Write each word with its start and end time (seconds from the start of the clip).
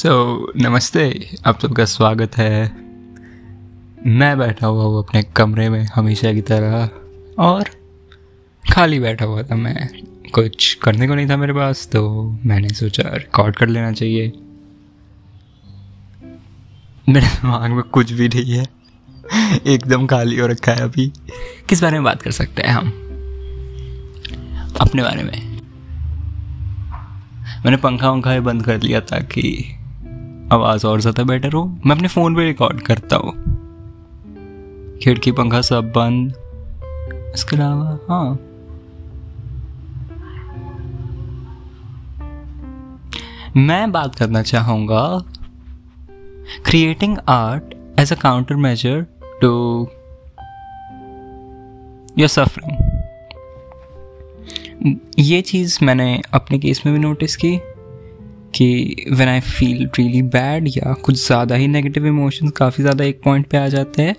सो 0.00 0.46
so, 0.46 0.62
नमस्ते 0.62 1.30
आप 1.46 1.60
सबका 1.60 1.84
स्वागत 1.84 2.36
है। 2.36 2.76
मैं 4.06 4.38
बैठा 4.38 4.66
हुआ 4.66 4.84
हूँ 4.84 4.98
अपने 4.98 5.22
कमरे 5.22 5.68
में 5.68 5.88
हमेशा 5.94 6.32
की 6.32 6.40
तरह 6.40 6.90
और 7.38 7.64
खाली 8.72 9.00
बैठा 9.00 9.24
हुआ 9.24 9.42
था 9.42 9.54
मैं। 9.54 10.02
कुछ 10.34 10.74
करने 10.74 11.08
को 11.08 11.14
नहीं 11.14 11.30
था 11.30 11.36
मेरे 11.36 11.52
पास 11.52 11.86
तो 11.86 12.30
मैंने 12.44 12.68
सोचा 12.68 13.02
रिकॉर्ड 13.08 13.56
कर 13.56 13.68
लेना 13.68 13.92
चाहिए। 13.92 14.32
मेरे 17.08 17.26
दिमाग 17.26 17.70
में 17.70 17.82
कुछ 17.82 18.12
भी 18.12 18.28
नहीं 18.28 18.52
है। 18.52 18.66
एकदम 19.66 20.06
खाली 20.06 20.38
हो 20.38 20.46
रखा 20.46 20.72
है 20.72 20.80
अभी। 20.80 21.12
किस 21.68 21.82
बारे 21.82 21.94
में 21.94 22.04
बात 22.04 22.22
कर 22.22 22.30
सकते 22.30 22.62
हैं 22.62 22.70
हम? 22.70 22.88
अपने 24.80 25.02
बारे 25.02 25.22
में। 25.22 25.60
मैंने 27.64 27.76
पंखा 27.76 28.10
वंखा 28.10 28.34
भी 28.34 28.40
बंद 28.40 28.64
कर 28.64 28.82
लिया 28.82 29.00
ताकि 29.00 29.76
आवाज़ 30.52 30.86
और 30.86 31.00
ज़्यादा 31.00 31.22
बेटर 31.22 31.52
हो। 31.52 31.64
मैं 31.86 31.96
अपने 31.96 32.08
फ़ोन 32.08 32.34
पे 32.36 32.44
रिकॉर्ड 32.44 32.80
करता 32.80 33.16
हूँ। 33.16 33.32
खिड़की, 35.02 35.32
पंखा 35.32 35.60
सब 35.60 35.92
बंद। 35.96 36.34
इसके 37.34 37.56
अलावा 37.56 37.98
हाँ। 38.08 38.38
मैं 43.56 43.90
बात 43.92 44.14
करना 44.14 44.42
चाहूँगा 44.42 45.02
creating 46.66 47.16
art 47.28 47.74
as 48.00 48.12
a 48.12 48.16
counter 48.16 48.54
measure 48.56 49.06
to 49.40 49.50
your 52.18 52.28
suffering 52.28 52.88
ये 55.18 55.40
चीज़ 55.42 55.78
मैंने 55.84 56.20
अपने 56.34 56.58
केस 56.58 56.82
में 56.86 56.94
भी 56.94 57.00
नोटिस 57.00 57.36
की। 57.36 57.60
कि 58.54 59.06
when 59.10 59.28
I 59.28 59.40
feel 59.40 59.86
really 59.98 60.22
bad 60.28 60.68
या 60.68 60.92
कुछ 61.04 61.26
ज़्यादा 61.26 61.54
ही 61.54 61.68
नेगेटिव 61.68 62.06
इमोशंस 62.06 62.50
काफ़ी 62.56 62.82
ज़्यादा 62.82 63.04
एक 63.04 63.20
पॉइंट 63.24 63.46
पे 63.46 63.58
आ 63.58 63.66
जाते 63.68 64.02
हैं। 64.02 64.14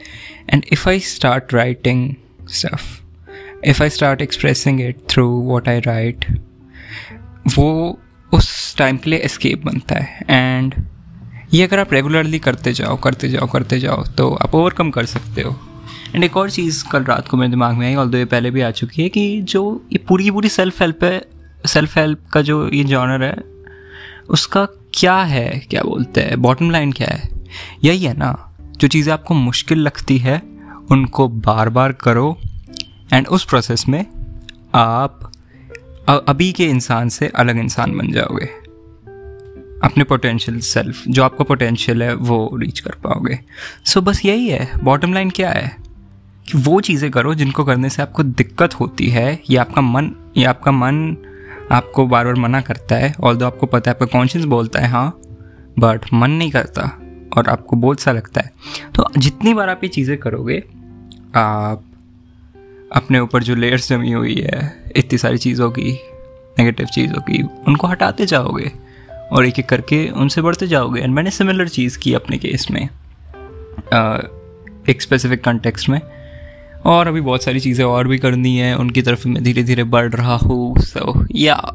And 0.49 0.63
if 0.71 0.87
I 0.89 0.99
start 0.99 1.53
writing 1.53 2.13
stuff 2.49 2.89
if 3.65 3.83
I 3.83 3.89
start 3.89 4.21
expressing 4.21 4.81
it 4.81 4.99
through 5.09 5.27
what 5.27 5.67
I 5.69 5.79
write 5.79 6.25
वो 7.57 7.99
उस 8.33 8.75
टाइम 8.77 8.97
के 8.97 9.09
लिए 9.09 9.19
एस्केप 9.19 9.65
बनता 9.65 9.95
है। 9.95 10.25
एंड 10.29 10.73
ये 11.53 11.63
अगर 11.63 11.79
आप 11.79 11.93
रेगुलरली 11.93 12.39
करते 12.39 12.73
जाओ 12.73 12.95
करते 12.97 13.29
जाओ 13.29 13.47
करते 13.47 13.79
जाओ 13.79 14.03
तो 14.17 14.29
आप 14.33 14.55
ओवरकम 14.55 14.89
कर 14.89 15.05
सकते 15.05 15.41
हो। 15.41 15.55
एंड 16.15 16.23
एक 16.23 16.37
और 16.37 16.49
चीज़ 16.49 16.83
कल 16.91 17.03
रात 17.03 17.27
को 17.27 17.37
मेरे 17.37 17.49
दिमाग 17.49 17.75
में 17.75 17.85
आई 17.87 17.95
ऑल 17.95 18.15
ये 18.15 18.25
पहले 18.25 18.51
भी 18.51 18.61
आ 18.61 18.71
चुकी 18.71 19.01
है 19.01 19.09
कि 19.09 19.41
जो 19.41 19.63
ये 19.93 19.99
पूरी 20.07 20.31
पूरी 20.31 20.49
सेल्फ 20.49 20.81
हेल्प 20.81 21.03
है 21.03 21.21
सेल्फ 21.65 21.97
हेल्प 21.97 22.25
का 22.33 22.41
जो 22.41 22.67
ये 22.69 22.83
जॉनर 22.83 23.23
है 23.23 23.35
उसका 24.29 24.67
क्या 24.93 25.15
है 25.15 25.49
क्या 25.69 25.81
बोलते 25.83 26.21
हैं 26.21 26.41
बॉटम 26.41 26.71
लाइन 26.71 26.91
क्या 26.91 27.07
है? 27.07 27.29
यही 27.83 28.05
है 28.05 28.17
ना 28.17 28.55
जो 28.77 28.87
चीज़ें 28.87 29.13
आपको 29.13 29.33
मुश्किल 29.33 29.77
लगती 29.77 30.17
है 30.17 30.41
उनको 30.91 31.27
बार 31.27 31.69
बार 31.69 31.91
करो 31.91 32.37
एंड 33.13 33.27
उस 33.27 33.45
प्रोसेस 33.45 33.87
में 33.87 34.05
आप 34.75 35.31
अभी 36.09 36.51
के 36.51 36.65
इंसान 36.65 37.09
से 37.09 37.27
अलग 37.27 37.57
इंसान 37.57 37.97
बन 37.97 38.11
जाओगे। 38.11 38.49
अपने 39.83 40.03
पोटेंशियल 40.03 40.59
सेल्फ 40.59 41.03
जो 41.07 41.23
आपका 41.23 41.43
पोटेंशियल 41.43 42.03
है 42.03 42.13
वो 42.15 42.51
रीच 42.53 42.79
कर 42.79 42.91
पाओगे। 42.91 43.39
सो 43.85 43.99
so, 43.99 44.05
बस 44.05 44.25
यही 44.25 44.49
है 44.49 44.71
बॉटम 44.83 45.13
लाइन 45.13 45.29
क्या 45.29 45.49
है? 45.49 45.77
कि 46.47 46.57
वो 46.57 46.81
चीज़ें 46.81 47.11
करो 47.11 47.33
जिनको 47.35 47.63
करने 47.63 47.89
से 47.89 48.01
आपको 48.01 48.23
दिक्कत 48.23 48.73
होती 48.73 49.07
है 49.07 49.41
या 49.49 49.61
आपका 49.61 49.81
मन 49.81 50.11
या 50.37 50.49
आपका 50.49 50.71
मन 50.71 51.17
आपको 51.71 52.05
बार 52.07 52.25
बार 52.25 52.35
मना 52.35 52.61
करता 52.61 52.95
है 52.95 53.13
ऑल 53.23 53.35
दो 53.35 53.45
आपको 53.45 53.65
पता 53.65 53.91
है 53.91 53.95
आपका 53.95 54.05
कॉन्शियस 54.17 54.45
बोलता 54.45 54.79
है 54.79 54.87
हाँ 54.87 55.21
बट 55.79 56.05
मन 56.13 56.31
नहीं 56.31 56.51
करता 56.51 56.83
और 57.37 57.47
आपको 57.47 57.75
बहुत 57.75 57.99
सा 57.99 58.11
लगता 58.11 58.41
है। 58.41 58.51
तो 58.95 59.05
जितनी 59.17 59.53
बार 59.53 59.69
आप 59.69 59.83
ये 59.83 59.89
चीज़ें 59.89 60.17
करोगे 60.17 60.57
आप 61.35 61.83
अपने 62.91 63.19
ऊपर 63.19 63.43
जो 63.43 63.55
लेयर्स 63.55 63.89
जमी 63.89 64.11
हुई 64.11 64.35
है 64.35 64.91
इतनी 64.95 65.17
सारी 65.17 65.37
चीज़ों 65.37 65.71
की 65.71 65.91
नेगेटिव 66.59 66.85
चीज़ों 66.85 67.21
की 67.21 67.43
उनको 67.67 67.87
हटाते 67.87 68.25
जाओगे 68.25 68.71
और 69.31 69.45
एक 69.45 69.59
एक 69.59 69.69
करके 69.69 70.09
उनसे 70.09 70.41
बढ़ते 70.41 70.67
जाओगे। 70.67 71.01
एंड 71.01 71.13
मैंने 71.13 71.31
सिमिलर 71.31 71.67
चीज़ 71.67 71.97
की 71.99 72.13
अपने 72.13 72.37
केस 72.37 72.67
में 72.71 72.89
आ, 73.93 74.17
एक 74.89 75.01
स्पेसिफिक 75.01 75.43
कंटेक्स्ट 75.43 75.89
में। 75.89 76.01
और 76.85 77.07
अभी 77.07 77.21
बहुत 77.21 77.43
सारी 77.43 77.59
चीज़ें 77.59 77.85
और 77.85 78.07
भी 78.07 78.17
करनी 78.17 78.57
है। 78.57 78.77
उनकी 78.77 79.01
तरफ़ 79.01 79.27
मैं 79.27 79.43
धीरे 79.43 79.63
धीरे 79.63 79.83
बढ़ 79.83 80.13
रहा 80.13 80.35
हूँ। 80.35 80.79
सो 80.79 81.25
या 81.35 81.73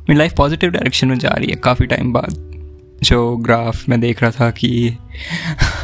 मेरी 0.00 0.14
लाइफ 0.14 0.32
पॉजिटिव 0.36 0.70
डायरेक्शन 0.70 1.08
में 1.08 1.18
जा 1.18 1.28
रही 1.28 1.48
है। 1.48 1.56
काफ़ी 1.56 1.86
टाइम 1.86 2.12
बाद 2.12 2.34
जो 3.02 3.36
ग्राफ 3.36 3.88
मैं 3.88 4.00
देख 4.00 4.22
रहा 4.22 4.30
था 4.30 4.50
कि 4.50 4.96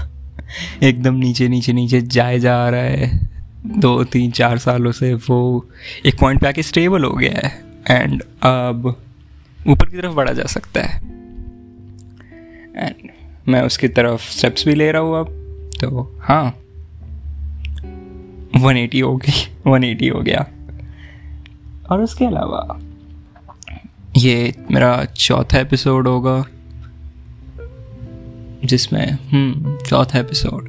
एकदम 0.83 1.15
नीचे 1.15 1.49
नीचे 1.49 1.73
नीचे 1.73 2.01
जाए 2.01 2.39
जा 2.39 2.69
रहा 2.69 2.81
है। 2.81 3.31
दो, 3.67 4.05
तीन, 4.05 4.31
चार 4.31 4.59
सालों 4.59 4.93
से 4.93 5.15
वो 5.15 5.69
एक 6.07 6.19
पॉइंट 6.21 6.41
पे 6.41 6.49
आके 6.49 6.63
स्टेबल 6.63 7.05
हो 7.05 7.11
गया 7.11 7.47
है। 7.47 7.65
एंड 7.91 8.23
अब 8.43 9.03
ऊपर 9.67 9.87
की 9.87 9.97
तरफ़ 9.97 10.13
बढ़ा 10.13 10.33
जा 10.33 10.43
सकता 10.43 10.81
है। 10.83 10.97
एंड 12.77 12.95
मैं 13.49 13.63
उसकी 13.63 13.89
तरफ़ 13.89 14.31
स्टेप्स 14.31 14.69
भी 14.69 14.75
ले 14.75 14.93
रहा 14.93 15.03
हूँ 15.03 15.21
अब। 15.21 15.27
तो 15.81 16.19
हाँ। 16.21 16.57
180 18.57 19.01
हो 19.01 19.17
गई। 19.17 19.55
180 19.69 20.09
हो 20.09 20.21
गया। 20.21 20.47
और 21.91 22.01
उसके 22.03 22.25
अलावा, 22.25 22.81
ये 24.17 24.55
मेरा 24.71 25.05
चौथा 25.05 25.59
एपिसोड 25.59 26.09
होगा, 26.09 26.45
जिसमें 28.65 29.13
हम्म 29.13 29.77
चौथा 29.77 30.19
एपिसोड 30.19 30.69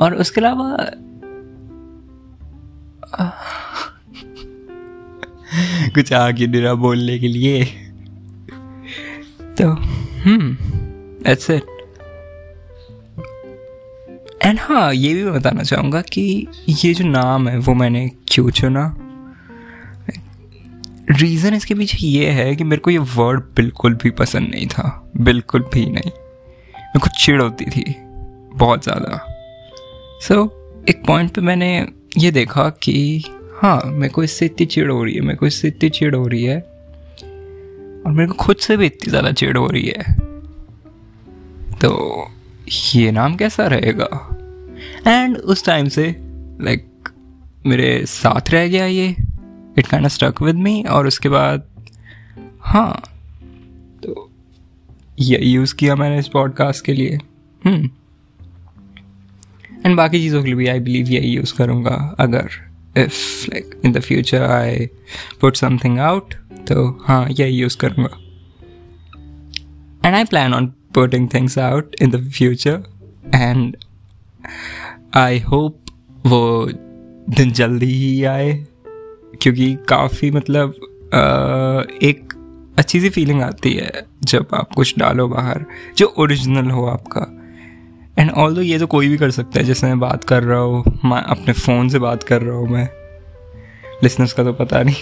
और 0.00 0.14
उसके 0.14 0.40
अलावा, 0.40 0.76
कुछ 5.94 6.12
आगे 6.12 6.46
निरा 6.46 6.74
बोलने 6.74 7.18
के 7.18 7.28
लिए। 7.28 7.64
तो 9.42 9.70
हम्म 10.22 10.56
इट 11.26 11.75
एंड 14.44 14.58
हाँ 14.60 14.92
ये 14.94 15.14
भी 15.14 15.22
मैं 15.24 15.34
बताना 15.34 15.62
चाहूँगा 15.62 16.00
कि 16.02 16.46
ये 16.68 16.92
जो 16.94 17.04
नाम 17.04 17.48
है 17.48 17.58
वो 17.58 17.74
मैंने 17.74 18.08
क्यों 18.28 18.50
चुना? 18.50 18.96
रीज़न 21.10 21.54
इसके 21.54 21.74
पीछे 21.74 22.06
ये 22.06 22.30
है 22.30 22.54
कि 22.56 22.64
मेरे 22.64 22.80
को 22.80 22.90
ये 22.90 22.98
वर्ड 22.98 23.40
बिल्कुल 23.56 23.94
भी 23.94 24.10
पसंद 24.10 24.48
नहीं 24.48 24.66
था। 24.66 25.10
बिल्कुल 25.16 25.62
भी 25.74 25.84
नहीं। 25.86 26.10
मेरे 26.10 26.98
को 26.98 27.08
चिड़ 27.18 27.40
होती 27.42 27.64
थी 27.64 27.84
बहुत 28.56 28.84
ज़्यादा। 28.84 29.18
सो 30.22 30.34
so, 30.34 30.88
एक 30.88 31.02
पॉइंट 31.06 31.30
पे 31.30 31.40
मैंने 31.40 31.68
ये 32.18 32.30
देखा 32.30 32.68
कि 32.82 33.24
हाँ 33.56 33.80
मेरे 33.84 34.12
को 34.12 34.22
इससे 34.22 34.46
इतनी 34.46 34.66
चिड़ 34.66 34.90
हो 34.90 35.02
रही 35.04 35.14
है 35.14 35.20
मेरे 35.20 35.36
को 35.36 35.46
इससे 35.46 35.68
इतनी 35.68 35.90
चिड़ 35.90 36.14
हो 36.14 36.26
रही 36.26 36.42
है। 36.44 36.58
और 38.06 38.12
मेरे 38.12 38.26
को 38.26 38.34
खुद 38.34 38.56
से 38.56 38.76
भी 38.76 38.86
इतनी 38.86 39.10
ज़्यादा 39.10 39.32
चिड़ 39.32 39.56
हो 39.56 39.66
रही 39.66 39.86
है। 39.86 40.14
तो 41.76 41.92
ये 42.68 43.10
नाम 43.12 43.34
कैसा 43.36 43.66
रहेगा? 43.66 44.08
एंड 45.06 45.36
उस 45.36 45.64
टाइम 45.64 45.88
से 45.88 46.04
लाइक 46.60 46.86
like, 46.86 47.66
मेरे 47.66 48.04
साथ 48.06 48.50
रह 48.50 48.66
गया 48.68 48.86
ये। 48.86 49.08
It 49.78 49.86
kind 49.86 50.08
stuck 50.08 50.42
with 50.42 50.56
me 50.56 50.82
और 50.82 51.06
उसके 51.06 51.28
बाद 51.28 51.66
हाँ 52.60 53.02
तो 54.02 54.30
ये 55.18 55.38
यूज़ 55.38 55.74
किया 55.74 55.96
मैंने 55.96 56.18
इस 56.18 56.28
पॉडकास्ट 56.28 56.84
के 56.84 56.92
लिए। 56.92 57.18
एंड 59.86 59.96
बाकी 59.96 60.18
चीज़ों 60.18 60.40
के 60.40 60.46
लिए 60.46 60.54
भी 60.54 60.66
आई 60.66 60.80
बिलीव 60.80 61.08
यही 61.08 61.30
यूज़ 61.30 61.54
करूँगा। 61.54 62.14
अगर 62.20 62.48
if 62.96 63.46
like 63.50 63.80
in 63.84 63.92
the 63.92 64.00
future 64.00 64.42
I 64.42 64.86
put 65.40 65.56
something 65.56 65.98
out 65.98 66.34
तो 66.68 67.04
हाँ 67.08 67.26
यही 67.30 67.56
यूज़ 67.56 67.76
करूँगा। 67.76 68.18
And 70.04 70.14
I 70.14 70.24
plan 70.24 70.54
on 70.54 70.72
putting 70.96 71.28
things 71.28 71.58
out 71.60 71.96
in 72.00 72.14
the 72.14 72.22
future. 72.38 72.78
And 73.34 73.76
I 75.16 75.38
hope 75.40 75.78
वो 76.26 76.40
दिन 77.28 77.50
जल्दी 77.52 77.92
ही 77.92 78.24
आए, 78.24 78.52
क्योंकि 79.42 79.74
काफ़ी 79.88 80.30
मतलब 80.30 80.74
एक 82.02 82.32
अच्छी 82.78 83.00
सी 83.00 83.10
फीलिंग 83.10 83.42
आती 83.42 83.72
है 83.72 84.06
जब 84.24 84.46
आप 84.54 84.72
कुछ 84.74 84.98
डालो 84.98 85.26
बाहर, 85.28 85.64
जो 85.98 86.06
ओरिजिनल 86.18 86.70
हो 86.70 86.86
आपका। 86.86 87.26
एंड 88.18 88.30
ऑल 88.30 88.54
दो 88.54 88.60
ये 88.60 88.78
तो 88.78 88.86
कोई 88.86 89.08
भी 89.08 89.16
कर 89.18 89.30
सकता 89.30 89.58
है, 89.60 89.64
जैसे 89.64 89.86
मैं 89.86 89.98
बात 90.00 90.24
कर 90.24 90.42
रहा 90.42 90.58
हूँ, 90.58 91.00
मैं 91.04 91.20
अपने 91.20 91.52
फ़ोन 91.54 91.88
से 91.88 91.98
बात 91.98 92.22
कर 92.22 92.42
रहा 92.42 92.56
हूँ 92.56 92.68
मैं। 92.68 92.88
लिसनर्स 94.02 94.32
का 94.32 94.44
तो 94.44 94.52
पता 94.52 94.82
नहीं। 94.82 94.96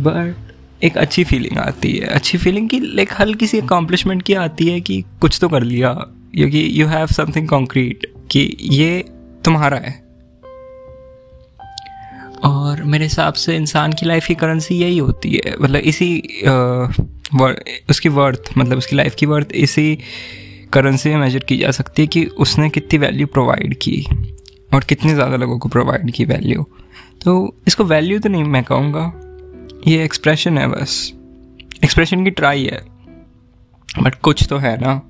बट 0.00 0.34
एक 0.82 0.96
अच्छी 0.98 1.24
फीलिंग 1.24 1.58
आती 1.58 1.92
है। 1.92 2.06
अच्छी 2.08 2.38
फीलिंग 2.38 2.68
की 2.68 2.80
लाइक 2.80 3.12
हल्की 3.18 3.46
सी 3.46 3.58
अकॉम्पलिशमेंट 3.58 4.22
की 4.22 4.34
आती 4.36 4.68
है 4.68 4.80
कि 4.80 5.04
कुछ 5.20 5.38
तो 5.40 5.48
कर 5.48 5.62
लिया। 5.62 5.92
क्योंकि 6.34 6.68
यू 6.72 6.86
हैव 6.86 7.06
समथिंग 7.08 7.48
कॉन्क्रीट 7.48 8.06
कि 8.30 8.56
ये 8.60 9.04
तुम्हारा 9.44 9.76
है। 9.76 9.94
और 12.44 12.82
मेरे 12.84 13.04
हिसाब 13.04 13.34
से 13.34 13.56
इंसान 13.56 13.92
की 13.92 14.06
लाइफ 14.06 14.26
की 14.26 14.34
करेंसी 14.34 14.74
यही 14.74 14.98
होती 14.98 15.30
है। 15.34 15.54
मतलब 15.60 15.80
इसी 15.82 16.16
आ, 16.46 16.88
उसकी 17.90 18.08
वर्थ 18.08 18.50
मतलब 18.58 18.78
उसकी 18.78 18.96
लाइफ 18.96 19.14
की 19.14 19.26
वर्थ 19.26 19.52
इसी 19.56 19.98
करेंसी 20.72 21.10
में 21.10 21.16
मेजर 21.16 21.44
की 21.44 21.56
जा 21.56 21.70
सकती 21.70 22.02
है 22.02 22.08
कि 22.08 22.24
उसने 22.38 22.68
कितनी 22.70 22.98
वैल्यू 22.98 23.26
प्रोवाइड 23.26 23.74
की 23.74 24.04
और 24.74 24.84
कितने 24.84 25.14
ज़्यादा 25.14 25.36
लोगों 25.36 25.58
को 25.58 25.68
प्रोवाइड 25.68 26.10
की 26.10 26.24
वैल्यू 26.24 26.66
तो 27.24 27.34
इसको 27.66 27.84
वैल्यू 27.84 28.18
तो 28.18 28.28
नहीं 28.28 28.44
मैं 28.44 28.62
कहूँगा। 28.64 29.04
ये 29.86 30.04
एक्सप्रेशन 30.04 30.58
है 30.58 30.68
बस। 30.68 31.12
एक्सप्रेशन 31.84 32.24
की 32.24 32.30
ट्राई 32.30 32.64
है। 32.64 32.82
बट 34.02 34.14
कुछ 34.14 34.46
तो 34.50 34.58
है 34.58 34.80
ना। 34.80 35.02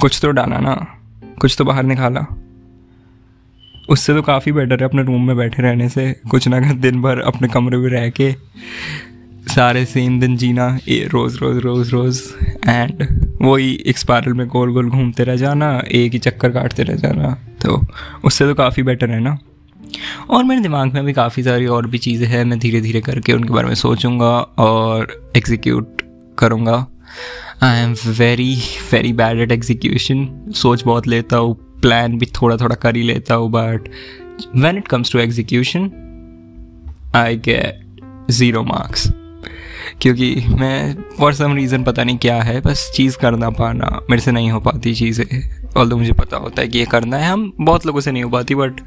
कुछ 0.00 0.18
तो 0.22 0.30
डाला 0.30 0.58
ना। 0.58 0.86
कुछ 1.40 1.54
तो 1.58 1.64
बाहर 1.64 1.82
निकाला। 1.82 2.26
उससे 3.88 4.14
तो 4.14 4.22
काफ़ी 4.22 4.52
बेटर 4.52 4.78
है 4.80 4.84
अपने 4.84 5.02
रूम 5.02 5.26
में 5.26 5.36
बैठे 5.36 5.62
रहने 5.62 5.88
से। 5.88 6.20
कुछ 6.30 6.48
ना 6.48 6.60
कुछ 6.60 6.76
दिन 6.76 7.02
भर 7.02 7.20
अपने 7.20 7.48
कमरे 7.48 7.76
में 7.76 7.90
रह 7.90 8.10
के। 8.10 8.34
सारे 9.54 9.84
सेम 9.84 10.20
दिन 10.20 10.36
जीना 10.36 10.78
ए, 10.88 11.08
रोज़ 11.12 11.38
रोज़ 11.38 11.58
रोज़ 11.58 11.90
रोज़। 11.90 12.32
एंड 12.68 13.24
वही 13.42 13.82
एक 13.86 13.98
स्पायरल 13.98 14.32
में 14.32 14.48
गोल 14.48 14.72
गोल 14.72 14.90
घूमते 14.90 15.24
रह 15.24 15.36
जाना 15.36 15.82
एक 15.92 16.12
ही 16.12 16.18
चक्कर 16.18 16.50
काटते 16.50 16.82
रह 16.82 16.94
जाना। 16.94 17.38
तो 17.62 17.86
उससे 18.24 18.44
तो 18.44 18.54
काफ़ी 18.54 18.82
बेटर 18.82 19.10
है 19.10 19.20
ना। 19.20 19.38
और 20.30 20.44
मेरे 20.44 20.60
दिमाग 20.60 20.92
में 20.94 21.04
भी 21.04 21.12
काफ़ी 21.12 21.42
सारी 21.42 21.66
और 21.66 21.86
भी 21.86 21.98
चीज़ें 21.98 22.26
हैं, 22.28 22.44
मैं 22.44 22.58
धीरे 22.58 22.80
धीरे 22.80 23.00
करके 23.00 23.32
उनके 23.32 23.52
बारे 23.52 23.68
में 23.68 23.74
सोचूँगा 23.74 24.30
और 24.58 25.32
एग्जीक्यूट 25.36 26.02
करूँगा। 26.38 26.86
I 27.62 27.80
am 27.80 27.94
very 28.08 28.54
very 28.92 29.12
bad 29.12 29.40
at 29.40 29.52
execution 29.52 30.28
सोच 30.56 30.84
बहुत 30.84 31.06
लेता 31.06 31.36
हूँ 31.36 31.54
प्लान 31.82 32.18
भी 32.18 32.26
थोड़ा 32.40 32.56
थोड़ा 32.56 32.76
कर 32.76 32.96
ही 32.96 33.02
लेता 33.02 33.34
हूँ 33.34 33.50
but 33.50 33.88
when 34.56 34.78
it 34.78 34.88
comes 34.88 35.12
to 35.12 35.18
execution 35.18 35.90
I 37.16 37.36
get 37.38 38.00
zero 38.30 38.62
marks 38.62 39.08
क्योंकि 40.02 40.34
मैं 40.50 40.94
फॉर 41.18 41.34
सम 41.34 41.54
रीज़न 41.56 41.84
पता 41.84 42.04
नहीं 42.04 42.18
क्या 42.18 42.42
है, 42.42 42.60
बस 42.60 42.90
चीज़ 42.94 43.16
करना 43.18 43.50
पाना, 43.50 44.00
मेरे 44.10 44.22
से 44.22 44.32
नहीं 44.32 44.50
हो 44.50 44.60
पाती 44.60 44.94
चीज़ें। 44.94 45.74
ऑल 45.76 45.92
मुझे 45.94 46.12
पता 46.12 46.36
होता 46.36 46.62
है 46.62 46.68
कि 46.68 46.78
ये 46.78 46.84
करना 46.84 47.16
है, 47.16 47.30
हम 47.30 47.52
बहुत 47.60 47.86
लोगों 47.86 48.00
से 48.00 48.12
नहीं 48.12 48.22
हो 48.22 48.30
पाती 48.30 48.54
बट 48.54 48.80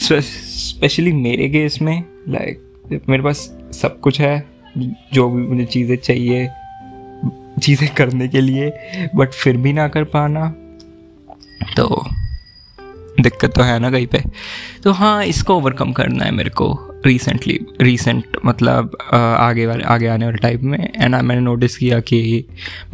स्पेशली 0.00 1.12
मेरे 1.12 1.48
केस 1.48 1.78
में 1.82 2.02
लाइक 2.28 3.02
मेरे 3.08 3.22
पास 3.22 3.38
सब 3.72 3.98
कुछ 4.00 4.20
है, 4.20 4.44
जो 5.12 5.28
भी 5.30 5.42
मुझे 5.42 5.64
चीज़ें 5.64 5.96
चाहिए, 5.96 6.48
चीज़ें 7.62 7.88
करने 7.94 8.28
के 8.28 8.40
लिए 8.40 8.70
बट 9.14 9.32
फिर 9.32 9.56
भी 9.56 9.72
ना 9.72 9.86
कर 9.88 10.04
पाना 10.06 10.48
तो 11.76 12.04
दिक्कत 13.20 13.52
तो 13.56 13.62
है 13.62 13.78
ना 13.78 13.90
कहीं 13.90 14.06
पे। 14.06 14.22
तो 14.84 14.92
हाँ 14.92 15.24
इसको 15.24 15.56
ओवरकम 15.56 15.92
करना 15.92 16.24
है 16.24 16.30
मेरे 16.30 16.50
को 16.50 16.68
रिसेंटली 17.06 17.58
रिसेंट 17.80 18.36
मतलब 18.44 18.96
आगे 19.12 19.66
वाले, 19.66 19.84
आगे 19.84 20.06
आने 20.06 20.24
वाले 20.24 20.38
टाइप 20.38 20.62
में। 20.62 20.78
एंड 20.78 21.14
मैंने 21.14 21.40
नोटिस 21.40 21.76
किया 21.76 21.98
कि 22.02 22.44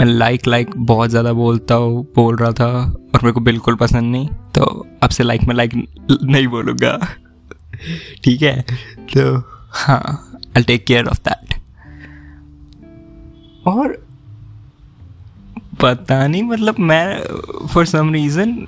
मैं 0.01 0.07
लाइक 0.07 0.47
लाइक 0.47 0.71
बहुत 0.77 1.11
ज़्यादा 1.11 1.33
बोलता 1.33 1.75
हूँ, 1.75 2.03
बोल 2.17 2.37
रहा 2.37 2.51
था, 2.53 2.69
और 3.15 3.21
मेरे 3.23 3.33
को 3.33 3.41
बिल्कुल 3.41 3.77
पसंद 3.77 4.13
नहीं। 4.13 4.29
तो 4.57 4.65
अब 5.03 5.11
से 5.11 5.23
लाइक 5.23 5.43
मैं 5.45 5.55
लाइक 5.55 5.75
नहीं 6.23 6.47
बोलूँगा। 6.47 6.97
ठीक 8.25 8.43
है? 8.43 8.61
तो 9.15 9.39
हाँ 9.71 10.39
I 10.57 10.63
take 10.63 10.85
care 10.87 11.07
of 11.07 11.19
that 11.29 11.55
और 13.67 13.93
पता 15.81 16.27
नहीं 16.27 16.43
मतलब 16.43 16.79
मैं 16.79 17.21
फॉर 17.67 17.87
सम 17.87 18.13
रीज़न 18.13 18.67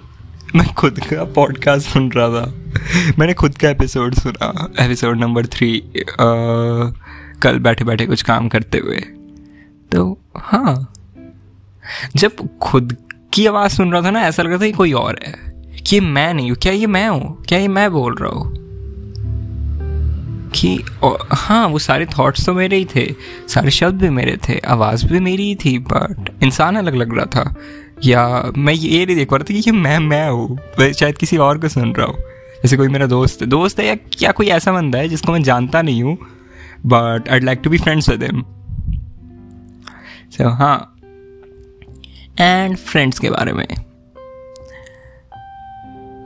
मैं 0.56 0.66
खुद 0.74 0.98
का 1.04 1.24
पॉडकास्ट 1.24 1.88
सुन 1.88 2.10
रहा 2.12 2.28
था। 2.28 2.52
मैंने 3.18 3.34
खुद 3.34 3.58
का 3.58 3.70
एपिसोड 3.70 4.14
सुना 4.14 4.70
एपिसोड 4.80 5.18
नंबर 5.18 5.46
थ्री 5.46 5.70
कल 7.42 7.58
बैठे 7.58 7.84
बैठे 7.84 8.06
कुछ 8.06 8.22
काम 8.22 8.48
करते 8.48 8.78
हुए। 8.78 9.00
तो 9.92 10.18
हाँ 10.36 10.92
जब 12.16 12.58
खुद 12.58 12.96
की 13.32 13.46
आवाज़ 13.46 13.72
सुन 13.72 13.92
रहा 13.92 14.02
था 14.02 14.10
ना, 14.10 14.20
ऐसा 14.20 14.42
लग 14.42 14.50
रहा 14.50 14.58
था 14.58 14.66
कि 14.66 14.72
कोई 14.72 14.92
और 14.92 15.18
है। 15.26 15.47
ये 15.92 16.00
मैं 16.00 16.34
नहीं 16.34 16.50
हूँ? 16.50 16.58
क्या 16.58 16.72
ये 16.72 16.86
मैं 16.86 17.08
हूँ? 17.08 17.44
क्या 17.48 17.58
ये 17.58 17.68
मैं 17.68 17.90
बोल 17.90 18.14
रहा 18.14 18.30
हूँ? 18.30 18.54
कि 20.50 20.84
हाँ 21.32 21.68
वो 21.68 21.78
सारे 21.78 22.06
थॉट्स 22.06 22.46
तो 22.46 22.54
मेरे 22.54 22.76
ही 22.76 22.84
थे। 22.96 23.14
सारे 23.48 23.70
शब्द 23.70 24.02
भी 24.02 24.08
मेरे 24.10 24.36
थे। 24.48 24.58
आवाज़ 24.58 25.06
भी 25.06 25.20
मेरी 25.20 25.42
ही 25.42 25.54
थी 25.54 25.78
बट 25.78 26.42
इंसान 26.42 26.76
अलग 26.76 26.94
लग 26.94 27.16
रहा 27.16 27.26
था। 27.26 27.54
या 28.04 28.52
मैं 28.56 28.74
ये 28.74 29.06
नहीं 29.06 29.16
देख 29.16 29.30
पा 29.30 29.36
रहा 29.36 29.54
था 29.54 29.60
कि 29.60 29.70
मैं 29.70 29.98
मैं 29.98 30.30
हूँ। 30.30 30.58
शायद 30.92 31.18
किसी 31.18 31.36
और 31.36 31.58
को 31.58 31.68
सुन 31.68 31.92
रहा 31.92 32.06
हूँ। 32.06 32.16
जैसे 32.62 32.76
कोई 32.76 32.88
मेरा 32.88 33.06
दोस्त 33.06 33.42
है 33.42 33.48
दोस्त 33.48 33.80
है 33.80 33.86
या 33.86 33.94
क्या 33.94 34.32
कोई 34.32 34.46
ऐसा 34.46 34.72
बंदा 34.72 34.98
है 34.98 35.08
जिसको 35.08 35.32
मैं 35.32 35.42
जानता 35.42 35.82
नहीं 35.82 36.02
हूँ 36.02 36.18
but 36.86 37.28
I'd 37.28 37.44
like 37.44 37.60
to 37.64 37.70
be 37.70 37.78
friends 37.78 38.08
with 38.08 38.22
him 38.22 38.44
so 40.30 40.48
हाँ। 40.48 40.96
एंड 42.40 42.76
फ्रेंड्स 42.76 43.18
के 43.18 43.30
बारे 43.30 43.52
में। 43.52 43.87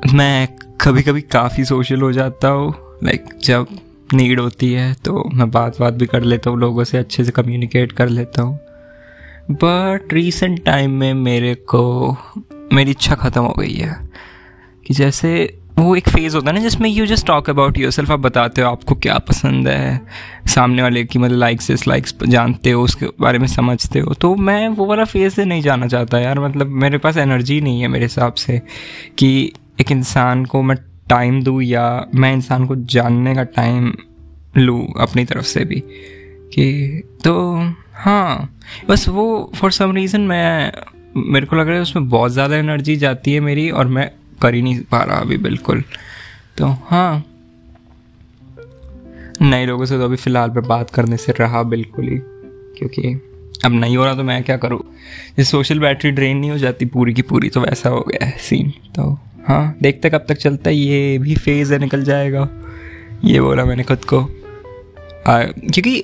मैं 0.02 0.48
कभी 0.80 1.02
कभी 1.02 1.20
काफ़ी 1.22 1.64
सोशल 1.64 2.00
हो 2.02 2.10
जाता 2.12 2.48
हूँ 2.48 2.72
लाइक 3.04 3.28
जब 3.44 3.66
नीड 4.14 4.40
होती 4.40 4.72
है 4.72 4.92
तो 4.94 5.22
मैं 5.34 5.50
बात 5.50 5.78
बात 5.80 5.94
भी 5.94 6.06
कर 6.06 6.22
लेता 6.22 6.50
हूँ, 6.50 6.58
लोगों 6.60 6.84
से 6.84 6.98
अच्छे 6.98 7.24
से 7.24 7.32
कम्युनिकेट 7.32 7.92
कर 7.92 8.08
लेता 8.08 8.42
हूँ। 8.42 8.58
बट 9.52 10.12
रिसेंट 10.12 10.64
टाइम 10.64 10.90
में 10.90 11.12
मेरे 11.14 11.54
को, 11.54 12.16
मेरी 12.72 12.90
इच्छा 12.90 13.14
ख़त्म 13.14 13.40
हो 13.40 13.54
गई 13.58 13.74
है 13.74 13.96
कि 14.86 14.94
जैसे 14.94 15.58
वो 15.78 15.94
एक 15.96 16.08
फ़ेज़ 16.08 16.36
होता 16.36 16.50
है 16.50 16.54
ना 16.54 16.60
जिसमें 16.60 16.88
you 16.90 17.06
just 17.06 17.26
talk 17.26 17.50
about 17.50 17.78
yourself 17.92 18.10
आप 18.10 18.20
बताते 18.20 18.62
हो 18.62 18.68
आपको 18.70 18.94
क्या 18.96 19.18
पसंद 19.28 19.68
है, 19.68 20.00
सामने 20.48 20.82
वाले 20.82 21.04
की 21.04 21.18
मतलब 21.18 21.38
लाइक्स 21.38 21.70
डिसलाइक्स 21.70 22.14
जानते 22.24 22.70
हो, 22.70 22.82
उसके 22.82 23.06
बारे 23.20 23.38
में 23.38 23.46
समझते 23.48 24.00
हो 24.00 24.14
तो 24.14 24.34
मैं 24.36 24.68
वो 24.68 24.86
वाला 24.86 25.04
फ़ेज़ 25.04 25.34
से 25.34 25.44
नहीं 25.44 25.62
जाना 25.62 25.86
चाहता 25.86 26.20
यार 26.20 26.40
मतलब 26.40 26.66
मेरे 26.82 26.98
पास 26.98 27.16
एनर्जी 27.16 27.60
नहीं 27.60 27.80
है 27.80 27.88
मेरे 27.88 28.04
हिसाब 28.04 28.34
से 28.34 28.60
कि 29.18 29.52
एक 29.78 29.90
इंसान 29.92 30.44
को 30.44 30.62
मैं 30.62 30.76
टाइम 31.08 31.42
दूँ 31.42 31.62
या 31.62 31.84
मैं 32.14 32.32
इंसान 32.32 32.66
को 32.66 32.76
जानने 32.76 33.34
का 33.34 33.42
टाइम 33.42 33.92
लूँ 34.56 34.86
अपनी 35.00 35.24
तरफ़ 35.24 35.44
से 35.44 35.64
भी, 35.64 35.80
कि 36.54 37.02
तो 37.24 37.34
हाँ 37.94 38.58
बस 38.88 39.08
वो 39.08 39.52
फॉर 39.56 39.72
सम 39.72 39.92
रीज़न 39.92 40.20
मैं, 40.20 40.72
मेरे 41.16 41.46
को 41.46 41.56
लग 41.56 41.66
रहा 41.66 41.76
है 41.76 41.82
उसमें 41.82 42.08
बहुत 42.08 42.32
ज़्यादा 42.32 42.56
एनर्जी 42.56 42.96
जाती 42.96 43.32
है 43.32 43.40
मेरी 43.40 43.68
और 43.70 43.86
मैं 43.88 44.10
कर 44.42 44.54
ही 44.54 44.62
नहीं 44.62 44.80
पा 44.90 45.02
रहा 45.02 45.18
अभी 45.18 45.36
बिल्कुल। 45.38 45.82
तो 46.58 46.66
हाँ 46.86 47.24
नए 49.42 49.66
लोगों 49.66 49.84
से 49.84 49.98
तो 49.98 50.04
अभी 50.04 50.16
फ़िलहाल 50.16 50.50
पे 50.50 50.60
बात 50.60 50.90
करने 50.90 51.16
से 51.16 51.32
रहा 51.32 51.62
बिल्कुल 51.64 52.08
ही, 52.08 52.18
क्योंकि 52.78 53.14
अब 53.64 53.72
नहीं 53.72 53.96
हो 53.96 54.04
रहा 54.04 54.14
तो 54.14 54.22
मैं 54.22 54.42
क्या 54.44 54.56
करूँ? 54.56 54.80
ये 55.38 55.44
सोशल 55.44 55.78
बैटरी 55.78 56.10
ड्रेन 56.10 56.36
नहीं 56.36 56.50
हो 56.50 56.58
जाती 56.58 56.84
पूरी 56.86 57.14
की 57.14 57.22
पूरी 57.22 57.48
तो 57.48 57.60
वैसा 57.60 57.88
हो 57.88 58.04
गया 58.08 58.26
है 58.26 58.36
सीन 58.40 58.70
तो 58.94 59.18
हाँ 59.46 59.76
देखते 59.82 60.10
कब 60.10 60.24
तक 60.28 60.34
चलता 60.34 60.70
है, 60.70 60.76
ये 60.76 61.18
भी 61.18 61.34
फ़ेज़ 61.34 61.72
है, 61.72 61.78
निकल 61.78 62.02
जाएगा। 62.04 62.48
ये 63.24 63.40
बोला 63.40 63.64
मैंने 63.64 63.82
खुद 63.82 64.04
को। 64.04 64.24
क्योंकि 65.26 66.02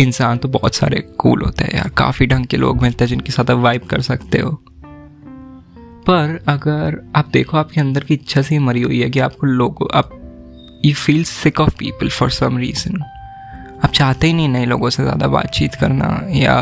इंसान 0.00 0.38
तो 0.38 0.48
बहुत 0.48 0.74
सारे 0.74 1.00
कूल 1.18 1.42
होते 1.42 1.64
हैं 1.64 1.74
यार, 1.74 1.88
काफ़ी 1.88 2.26
ढंग 2.26 2.46
के 2.46 2.56
लोग 2.56 2.82
मिलते 2.82 3.04
हैं 3.04 3.08
जिनके 3.08 3.32
साथ 3.32 3.50
आप 3.50 3.58
वाइब 3.58 3.82
कर 3.82 4.00
सकते 4.00 4.38
हो। 4.38 4.50
पर 6.06 6.38
अगर 6.48 7.00
आप 7.16 7.28
देखो 7.32 7.56
आपके 7.56 7.80
अंदर 7.80 8.04
की 8.04 8.14
इच्छा 8.14 8.42
से 8.42 8.58
मरी 8.58 8.82
हुई 8.82 9.00
है 9.02 9.10
कि 9.10 9.18
आपको 9.20 9.46
लोग, 9.46 9.88
आप 9.94 10.10
you 10.84 10.94
feel 10.94 11.24
sick 11.24 11.60
of 11.60 11.74
people 11.78 12.08
for 12.08 12.30
some 12.30 12.58
reason 12.58 13.02
आप 13.84 13.90
चाहते 13.94 14.26
ही 14.26 14.32
नहीं 14.32 14.48
नए 14.48 14.64
लोगों 14.64 14.90
से 14.90 15.02
ज़्यादा 15.02 15.26
बातचीत 15.28 15.74
करना 15.74 16.06
या 16.30 16.54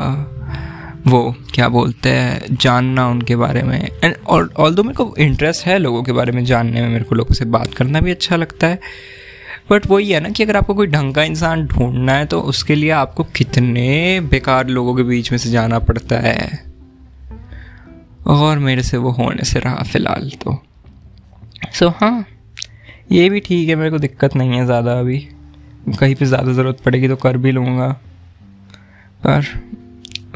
वो 1.07 1.35
क्या 1.55 1.69
बोलते 1.69 2.11
हैं 2.11 2.57
जानना 2.57 3.07
उनके 3.09 3.37
बारे 3.37 3.63
में। 3.63 3.79
एंड 4.05 4.15
ऑल 4.27 4.75
दो 4.75 4.83
मेरे 4.83 4.95
को 4.95 5.15
इंटरेस्ट 5.19 5.67
है 5.67 5.79
लोगों 5.79 6.03
के 6.03 6.13
बारे 6.13 6.33
में 6.33 6.45
जानने 6.45 6.83
में 6.83 6.89
मेरे 6.89 7.05
को 7.05 7.15
लोगों 7.15 7.35
से 7.35 7.45
बात 7.47 7.75
करना 7.75 8.01
भी 8.01 8.11
अच्छा 8.11 8.37
लगता 8.37 8.67
है। 8.67 8.79
बट 9.71 9.87
वही 9.87 10.11
है 10.11 10.21
ना 10.21 10.29
कि 10.29 10.43
अगर 10.43 10.57
आपको 10.57 10.75
कोई 10.75 10.87
ढंग 10.87 11.15
का 11.15 11.23
इंसान 11.23 11.67
ढूंढना 11.67 12.13
है 12.13 12.27
तो 12.27 12.41
उसके 12.43 12.75
लिए 12.75 12.91
आपको 12.93 13.25
कितने 13.37 14.21
बेकार 14.21 14.69
लोगों 14.69 14.95
के 14.95 15.03
बीच 15.03 15.31
में 15.33 15.39
से 15.39 15.51
जाना 15.51 15.79
पड़ता 15.81 16.19
है। 16.19 16.69
और 18.29 18.59
मेरे 18.59 18.83
से 18.83 18.97
वो 18.97 19.11
होने 19.13 19.45
से 19.45 19.61
रहा 19.61 19.83
फ़िलहाल 19.83 20.31
तो। 20.43 20.59
सो 21.73 21.87
so, 21.87 21.93
हाँ 21.97 22.27
ये 23.13 23.29
भी 23.31 23.41
ठीक 23.41 23.69
है 23.69 23.75
मेरे 23.75 23.91
को 23.91 23.99
दिक्कत 23.99 24.37
नहीं 24.37 24.59
है 24.59 24.65
ज़्यादा 24.67 24.99
अभी। 25.01 25.19
कहीं 25.91 26.15
पे 26.15 26.27
ज़्यादा 26.27 26.53
ज़रूरत 26.53 26.81
पड़ेगी 26.85 27.09
तो 27.09 27.17
कर 27.17 27.37
भी 27.37 27.53
लूँगा। 27.53 27.89
पर 29.23 29.45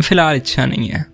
फ़िलहाल 0.03 0.37
इच्छा 0.37 0.67
नहीं 0.67 0.89
है। 0.89 1.07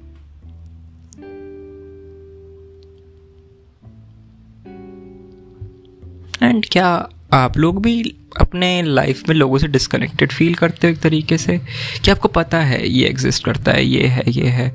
एंड 6.42 6.66
क्या 6.72 7.08
आप 7.32 7.56
लोग 7.56 7.82
भी 7.82 8.16
अपने 8.40 8.82
लाइफ 8.82 9.28
में 9.28 9.36
लोगों 9.36 9.58
से 9.58 9.68
डिस्कनेक्टेड 9.68 10.32
फील 10.32 10.54
करते 10.54 10.86
हो 10.86 10.92
एक 10.92 11.00
तरीके 11.00 11.38
से? 11.38 11.58
कि 12.04 12.10
आपको 12.10 12.28
पता 12.28 12.60
है 12.60 12.88
ये 12.88 13.08
एग्जिस्ट 13.08 13.44
करता 13.44 13.72
है, 13.72 13.84
ये 13.84 14.06
है 14.06 14.22
ये 14.28 14.46
है? 14.46 14.68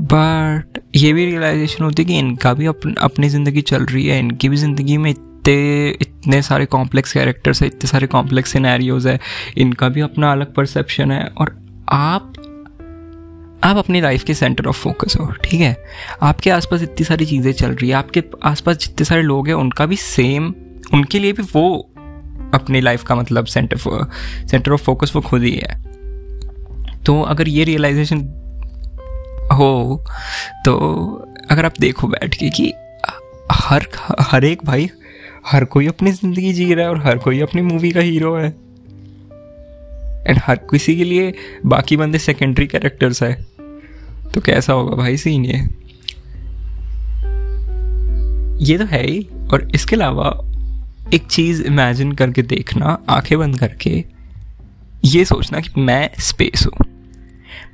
बट 0.00 0.78
ये 0.96 1.12
भी 1.12 1.24
रियलाइजेशन 1.24 1.84
होती 1.84 2.02
है 2.02 2.08
कि 2.08 2.18
इनका 2.18 2.54
भी 2.54 2.66
अपन 2.66 2.94
अपनी 2.94 3.28
ज़िंदगी 3.28 3.60
चल 3.60 3.84
रही 3.84 4.06
है, 4.06 4.18
इनकी 4.18 4.48
भी 4.48 4.56
ज़िंदगी 4.56 4.96
में 4.96 5.10
इतने 5.10 5.88
इतने 5.88 6.42
सारे 6.42 6.66
कॉम्प्लेक्स 6.66 7.12
कैरेक्टर्स 7.12 7.62
है, 7.62 7.66
इतने 7.66 7.88
सारे 7.88 8.06
कॉम्प्लेक्स 8.06 8.50
सिनेरियोज 8.50 9.06
है, 9.06 9.20
इनका 9.58 9.88
भी 9.88 10.00
अपना 10.00 10.32
अलग 10.32 10.54
परसेप्शन 10.54 11.10
है 11.10 11.24
और 11.26 11.56
आप 11.88 12.32
आप 13.70 13.76
अपनी 13.76 14.00
लाइफ 14.00 14.22
के 14.24 14.34
सेंटर 14.34 14.66
ऑफ़ 14.66 14.76
फोकस 14.78 15.16
हो, 15.16 15.30
ठीक 15.44 15.60
है? 15.60 15.76
आपके 16.22 16.50
आसपास 16.50 16.82
इतनी 16.82 17.04
सारी 17.04 17.26
चीज़ें 17.26 17.52
चल 17.52 17.70
रही 17.70 17.88
है, 17.88 17.94
आपके 17.94 18.22
आसपास 18.44 18.76
जितने 18.76 19.04
सारे 19.04 19.22
लोग 19.22 19.48
हैं, 19.48 19.54
उनका 19.56 19.86
भी 19.86 19.96
सेम 19.96 20.54
उनके 20.94 21.18
लिए 21.18 21.32
भी 21.32 21.42
वो 21.52 21.78
अपनी 22.54 22.80
लाइफ 22.80 23.02
का 23.02 23.14
मतलब 23.14 23.46
सेंटर 23.46 23.78
सेंटर 23.78 24.72
ऑफ़ 24.72 24.82
फोकस 24.82 25.12
वो 25.16 25.22
खुद 25.22 25.42
ही 25.42 25.52
है। 25.52 25.78
तो 27.06 27.20
अगर 27.24 27.48
ये 27.48 27.64
रियलाइजेशन 27.64 28.18
हो 29.52 30.04
तो 30.64 30.74
अगर 31.50 31.66
आप 31.66 31.78
देखो 31.80 32.08
बैठ 32.08 32.34
के 32.34 32.50
कि 32.50 32.72
हर 33.52 33.86
हर 34.20 34.44
एक 34.44 34.64
भाई, 34.64 34.88
हर 35.46 35.64
कोई 35.64 35.86
अपनी 35.86 36.12
ज़िंदगी 36.12 36.52
जी 36.52 36.72
रहा 36.74 36.84
है 36.84 36.90
और 36.90 36.98
हर 36.98 37.18
कोई 37.18 37.40
अपनी 37.40 37.62
मूवी 37.62 37.90
का 37.90 38.00
हीरो 38.00 38.34
है। 38.34 38.48
एंड 40.20 40.38
हर 40.38 40.56
किसी 40.70 40.96
के 40.96 41.04
लिए 41.04 41.32
बाकी 41.66 41.96
बंदे 41.96 42.18
सेकेंडरी 42.18 42.66
कैरेक्टर्स 42.66 43.22
है। 43.22 43.32
तो 44.34 44.40
कैसा 44.40 44.72
होगा 44.72 44.96
भाई 44.96 45.16
सीन 45.16 45.44
ये? 45.44 45.68
ये 48.64 48.78
तो 48.78 48.84
है 48.84 49.06
ही, 49.06 49.28
और 49.52 49.68
इसके 49.74 49.96
अलावा 49.96 50.46
एक 51.14 51.26
चीज़ 51.26 51.62
इमेजिन 51.62 52.12
करके 52.12 52.42
देखना, 52.42 52.98
आँखें 53.08 53.38
बंद 53.38 53.58
करके, 53.58 54.04
ये 55.04 55.24
सोचना 55.24 55.60
कि 55.60 55.80
मैं 55.80 56.10
स्पेस 56.18 56.66
हूँ। 56.66 56.86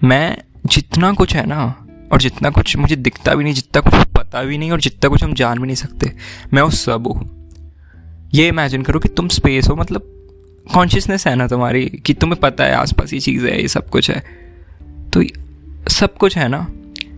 मैं 0.04 0.38
जितना 0.66 1.12
कुछ 1.12 1.36
है 1.36 1.46
ना, 1.46 1.86
और 2.12 2.20
जितना 2.20 2.50
कुछ 2.50 2.76
मुझे 2.76 2.96
दिखता 2.96 3.34
भी 3.34 3.44
नहीं, 3.44 3.54
जितना 3.54 3.80
कुछ 3.80 3.94
पता 3.94 4.42
भी 4.42 4.58
नहीं, 4.58 4.70
और 4.70 4.80
जितना 4.80 5.08
कुछ 5.08 5.24
हम 5.24 5.34
जान 5.34 5.58
भी 5.58 5.66
नहीं 5.66 5.76
सकते, 5.76 6.12
मैं 6.54 6.62
उस 6.62 6.84
सब 6.84 7.06
हूँ। 7.06 7.50
ये 8.34 8.48
इमेजिन 8.48 8.82
करो 8.82 8.98
कि 8.98 9.08
तुम 9.08 9.28
स्पेस 9.28 9.68
हो 9.68 9.76
मतलब 9.76 10.12
कॉन्शियसनेस 10.74 11.26
है 11.26 11.34
ना 11.36 11.46
तुम्हारी, 11.46 11.86
कि 11.86 12.14
तुम्हें 12.14 12.40
पता 12.40 12.64
है 12.64 12.74
आसपास 12.74 13.12
ये 13.12 13.20
चीज़ 13.20 13.46
है, 13.46 13.62
ये 13.62 13.68
सब 13.68 13.88
कुछ 13.88 14.10
है। 14.10 14.22
तो 15.12 15.22
सब 15.96 16.16
कुछ 16.16 16.36
है 16.38 16.48
ना 16.48 16.58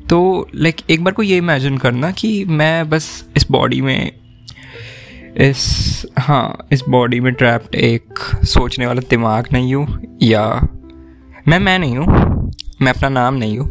तो 0.09 0.49
लाइक 0.55 0.77
एक 0.91 1.03
बार 1.05 1.15
को 1.15 1.23
ये 1.23 1.37
इमेजिन 1.37 1.79
करना 1.79 2.11
कि 2.11 2.45
मैं 2.45 2.89
बस 2.91 3.07
इस 3.37 3.47
बॉडी 3.51 3.81
में, 3.81 4.13
इस 5.37 6.07
हाँ 6.19 6.69
इस 6.73 6.83
बॉडी 6.89 7.21
में 7.21 7.33
ट्रैप्ड 7.33 7.75
एक 7.75 8.19
सोचने 8.45 8.87
वाला 8.87 9.01
दिमाग 9.11 9.49
नहीं 9.53 9.75
हूँ, 9.75 10.19
या 10.23 10.45
मैं 11.49 11.59
मैं 11.59 11.79
नहीं 11.79 11.97
हूँ, 11.97 12.07
मैं 12.83 12.93
अपना 12.93 13.09
नाम 13.09 13.35
नहीं 13.35 13.59
हूँ, 13.59 13.69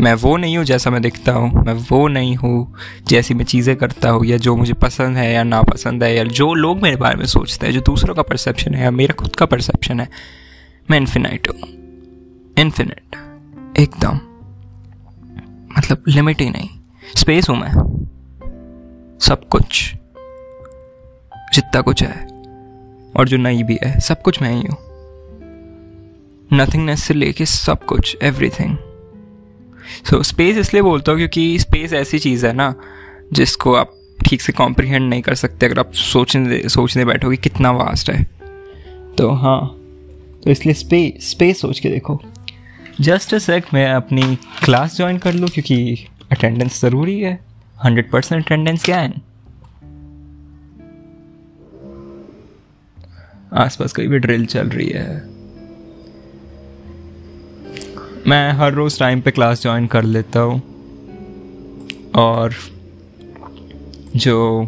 मैं 0.00 0.14
वो 0.14 0.36
नहीं 0.36 0.56
हूँ 0.56 0.64
जैसा 0.64 0.90
मैं 0.90 1.02
दिखता 1.02 1.32
हूँ, 1.32 1.64
मैं 1.66 1.74
वो 1.90 2.06
नहीं 2.08 2.36
हूँ 2.36 2.74
जैसी 3.08 3.34
मैं 3.34 3.44
चीज़ें 3.44 3.74
करता 3.76 4.10
हूँ, 4.10 4.24
या 4.26 4.36
जो 4.36 4.56
मुझे 4.56 4.74
पसंद 4.74 5.16
है 5.16 5.32
या 5.32 5.42
नापसंद 5.42 6.04
है, 6.04 6.14
या 6.16 6.24
जो 6.24 6.52
लोग 6.54 6.82
मेरे 6.82 6.96
बारे 6.96 7.16
में 7.16 7.26
सोचते 7.26 7.66
हैं, 7.66 7.72
जो 7.72 7.80
दूसरों 7.80 8.14
का 8.14 8.22
परसेप्शन 8.22 8.74
है 8.74 8.84
या 8.84 8.90
मेरा 8.90 9.14
खुद 9.14 9.36
का 9.36 9.46
परसेप्शन 9.46 10.00
है, 10.00 10.08
मैं 10.90 10.98
इन्फिनाइट 10.98 11.48
हूँ 11.48 11.60
इन्फिनिट 12.58 13.16
एकदम। 13.82 14.14
मतलब 15.78 16.02
लिमिट 16.08 16.40
ही 16.40 16.50
नहीं। 16.50 16.68
स्पेस 17.16 17.48
हूँ 17.48 17.56
मैं। 17.56 17.72
सब 19.20 19.48
कुछ। 19.48 19.94
जितना 21.54 21.80
कुछ 21.80 22.02
है। 22.02 22.26
और 23.16 23.28
जो 23.28 23.36
नहीं 23.36 23.64
भी 23.64 23.78
है, 23.84 24.00
सब 24.00 24.22
कुछ 24.22 24.42
मैं 24.42 24.50
ही 24.50 24.62
हूँ। 24.62 24.76
नथिंगनेस 26.52 27.04
से 27.04 27.14
लेके 27.14 27.46
सब 27.46 27.84
कुछ 27.84 28.16
एवरीथिंग 28.22 28.76
सो 30.10 30.22
स्पेस 30.22 30.56
इसलिए 30.56 30.82
बोलता 30.82 31.12
हूँ 31.12 31.18
क्योंकि 31.18 31.58
स्पेस 31.58 31.92
ऐसी 31.92 32.18
चीज़ 32.18 32.46
है 32.46 32.52
ना, 32.52 32.74
जिसको 33.32 33.74
आप 33.74 33.94
ठीक 34.26 34.42
से 34.42 34.52
कॉम्प्रीहेंड 34.52 35.10
नहीं 35.10 35.22
कर 35.22 35.34
सकते, 35.34 35.66
अगर 35.66 35.78
आप 35.78 35.92
सोचने 35.92 36.68
सोचने 36.68 37.04
बैठोगे 37.04 37.36
कितना 37.36 37.70
वास्ट 37.70 38.10
है। 38.10 38.22
तो 39.18 39.30
हाँ 39.30 39.68
तो 40.44 40.50
इसलिए 40.50 40.74
स्पेस 40.74 41.30
स्पेस 41.30 41.60
सोच 41.60 41.80
के 41.80 41.88
देखो। 41.88 42.20
जस्ट 43.00 43.34
सेक 43.34 43.64
मैं 43.74 43.92
अपनी 43.92 44.36
क्लास 44.64 44.96
ज्वाइन 44.96 45.18
कर 45.18 45.32
लूँ 45.32 45.48
क्योंकि 45.48 46.06
अटेंडेंस 46.32 46.80
ज़रूरी 46.82 47.20
है। 47.20 47.40
हंड्रेड 47.84 48.10
परसेंट 48.10 48.44
अटेंडेंस 48.44 48.84
क्या 48.84 49.00
है? 49.00 49.12
आसपास 53.54 53.92
कोई 53.92 54.08
भी 54.08 54.18
ड्रिल 54.18 54.46
चल 54.46 54.68
रही 54.68 54.88
है। 54.88 55.24
मैं 58.26 58.52
हर 58.52 58.72
रोज़ 58.72 58.98
टाइम 58.98 59.20
पे 59.20 59.30
क्लास 59.30 59.62
ज्वाइन 59.62 59.86
कर 59.86 60.02
लेता 60.02 60.40
हूँ। 60.40 60.62
और 62.16 62.54
जो 64.16 64.66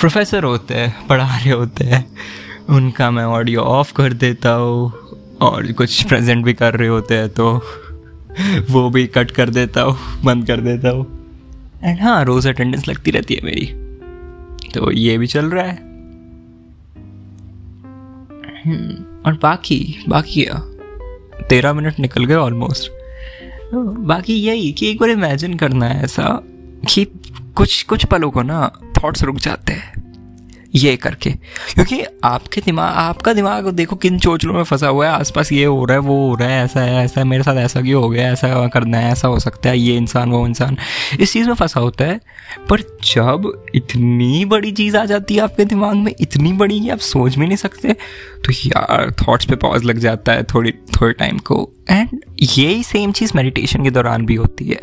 प्रोफेसर 0.00 0.44
होते 0.44 0.74
हैं, 0.74 1.06
पढ़ा 1.06 1.36
रहे 1.36 1.50
होते 1.50 1.84
हैं, 1.84 2.16
उनका 2.70 3.10
मैं 3.10 3.24
ऑडियो 3.24 3.60
ऑफ़ 3.60 3.92
कर 3.92 4.12
देता 4.12 4.52
हूँ। 4.52 5.01
और 5.42 5.72
कुछ 5.72 6.02
प्रेजेंट 6.02 6.44
भी 6.44 6.52
कर 6.54 6.74
रहे 6.74 6.88
होते 6.88 7.14
हैं 7.14 7.28
तो 7.28 7.52
वो 8.70 8.88
भी 8.90 9.06
कट 9.06 9.30
कर 9.30 9.50
देता 9.50 9.82
हूँ 9.82 10.22
बंद 10.24 10.46
कर 10.46 10.60
देता 10.60 10.90
हूँ। 10.90 11.06
एंड 11.84 12.00
हाँ 12.00 12.24
रोज़ 12.24 12.48
अटेंडेंस 12.48 12.88
लगती 12.88 13.10
रहती 13.10 13.34
है 13.34 13.40
मेरी। 13.44 13.66
तो 14.70 14.90
ये 14.92 15.16
भी 15.18 15.26
चल 15.26 15.46
रहा 15.46 15.64
है। 15.64 15.76
हम्म, 18.66 19.04
और 19.26 19.38
बाकी 19.42 20.04
बाकी 20.08 20.46
तेरह 21.48 21.72
मिनट 21.72 21.98
निकल 22.00 22.24
गए 22.24 22.34
ऑलमोस्ट 22.34 22.90
बाकी 23.74 24.34
यही 24.34 24.72
कि 24.72 24.90
एक 24.90 24.98
बार 24.98 25.10
इमेजिन 25.10 25.54
करना 25.54 25.86
है 25.86 26.04
ऐसा 26.04 26.28
कि 26.88 27.04
कुछ 27.56 27.82
कुछ 27.82 28.04
पलों 28.04 28.30
को 28.30 28.42
ना 28.42 28.70
थॉट्स 28.98 29.22
रुक 29.22 29.36
जाते 29.36 29.72
हैं। 29.72 30.01
ये 30.74 30.96
करके। 30.96 31.30
क्योंकि 31.74 32.02
आपके 32.24 32.60
दिमाग 32.60 32.94
आपका 32.94 33.32
दिमाग, 33.32 33.68
देखो 33.68 33.96
किन 33.96 34.18
चोचलों 34.18 34.54
में 34.54 34.62
फंसा 34.62 34.88
हुआ 34.88 35.06
है, 35.06 35.12
आसपास 35.12 35.52
ये 35.52 35.64
हो 35.64 35.84
रहा 35.84 35.94
है, 35.94 36.00
वो 36.00 36.28
हो 36.28 36.34
रहा 36.34 36.48
है, 36.48 36.64
ऐसा 36.64 36.80
है 36.80 37.04
ऐसा 37.04 37.20
है, 37.20 37.26
मेरे 37.26 37.42
साथ 37.42 37.56
ऐसा 37.56 37.80
क्यों 37.82 38.02
हो 38.02 38.08
गया, 38.08 38.30
ऐसा 38.32 38.68
करना 38.68 38.98
है, 38.98 39.12
ऐसा 39.12 39.28
हो 39.28 39.38
सकता 39.38 39.70
है, 39.70 39.78
ये 39.78 39.96
इंसान, 39.96 40.30
वो 40.30 40.46
इंसान। 40.46 40.76
इस 41.20 41.32
चीज़ 41.32 41.48
में 41.48 41.54
फंसा 41.54 41.80
होता 41.80 42.04
है, 42.04 42.20
पर 42.68 42.80
जब 43.04 43.64
इतनी 43.74 44.44
बड़ी 44.44 44.72
चीज़ 44.72 44.96
आ 44.96 45.04
जाती 45.04 45.34
है 45.34 45.40
आपके 45.40 45.64
दिमाग 45.64 45.96
में, 45.96 46.14
इतनी 46.20 46.52
बड़ी 46.52 46.80
कि 46.80 46.88
आप 46.88 46.98
सोच 46.98 47.38
भी 47.38 47.46
नहीं 47.46 47.56
सकते 47.56 47.92
तो 48.44 48.52
यार 48.66 49.12
थॉट्स 49.18 49.44
पे 49.44 49.56
पॉज 49.56 49.84
लग 49.84 49.98
जाता 49.98 50.32
है 50.32 50.42
थोड़ी, 50.44 50.70
थोड़े 50.70 51.12
टाइम 51.12 51.38
को। 51.38 51.70
एंड 51.90 52.08
यही 52.42 52.82
सेम 52.82 53.12
चीज़ 53.12 53.32
मेडिटेशन 53.36 53.82
के 53.84 53.90
दौरान 53.90 54.26
भी 54.26 54.34
होती 54.34 54.68
है। 54.68 54.80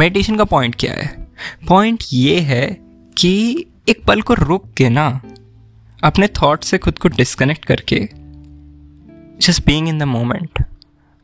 मेडिटेशन 0.00 0.36
का 0.36 0.44
पॉइंट 0.44 0.74
क्या 0.74 0.92
है? 0.92 1.26
पॉइंट 1.68 2.04
ये 2.12 2.40
है 2.40 2.66
कि 3.18 3.66
एक 3.88 4.04
पल 4.04 4.20
को 4.20 4.34
रुक 4.34 4.64
के 4.76 4.88
ना 4.88 5.20
अपने 6.04 6.26
थॉट 6.26 6.64
से 6.64 6.78
खुद 6.78 6.98
को 6.98 7.08
डिस्कनेक्ट 7.08 7.64
करके 7.64 8.08
just 9.40 9.66
being 9.66 9.88
in 9.88 9.98
the 9.98 10.02
moment 10.02 10.64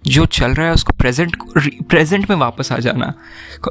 जो 0.06 0.26
चल 0.26 0.54
रहा 0.54 0.66
है 0.66 0.72
उसको 0.72 0.92
प्रेजेंट 0.92 1.36
प्रेजेंट 1.88 2.30
में 2.30 2.36
वापस 2.36 2.72
आ 2.72 2.78
जाना। 2.78 3.12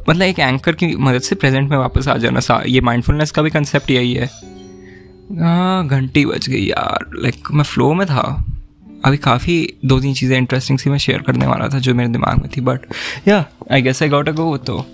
मतलब 0.09 0.21
एक 0.21 0.39
एंकर 0.39 0.75
की 0.75 0.95
मदद 0.95 1.21
से 1.21 1.35
प्रेजेंट 1.35 1.69
में 1.69 1.77
वापस 1.77 2.07
आ 2.07 2.17
जाना। 2.17 2.39
सा, 2.39 2.61
ये 2.67 2.81
माइंडफुलनेस 2.81 3.31
का 3.31 3.41
भी 3.41 3.49
कंसेप्ट 3.49 3.91
यही 3.91 4.13
है। 4.13 4.29
हाँ 5.39 5.87
घंटी 5.87 6.25
बज 6.25 6.49
गई 6.49 6.63
यार। 6.65 7.09
लाइक 7.13 7.51
मैं 7.51 7.63
फ्लो 7.63 7.93
में 7.93 8.07
था। 8.07 8.45
अभी 9.05 9.17
काफ़ी 9.17 9.73
दो 9.85 9.99
तीन 9.99 10.13
चीज़ें 10.13 10.37
इंटरेस्टिंग 10.37 10.79
सी 10.79 10.89
मैं 10.89 10.97
शेयर 10.97 11.21
करने 11.21 11.47
वाला 11.47 11.67
था 11.69 11.79
जो 11.79 11.95
मेरे 11.95 12.09
दिमाग 12.09 12.37
में 12.37 12.49
थी। 12.57 12.61
बट 12.61 12.85
या 13.27 13.45
I 13.71 13.81
guess 13.81 14.03
I 14.03 14.09
got 14.09 14.29
a 14.29 14.31
गो 14.31 14.57
तो। 14.57 14.85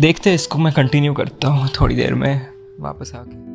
देखते 0.00 0.34
इसको 0.34 0.58
मैं 0.58 0.72
कंटिन्यू 0.72 1.12
करता 1.12 1.48
हूँ 1.48 1.68
थोड़ी 1.80 1.96
देर 1.96 2.14
में। 2.14 2.53
वापस 2.80 3.14
आ 3.14 3.18
आके 3.20 3.53